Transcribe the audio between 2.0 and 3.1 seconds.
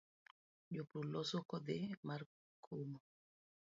mar komo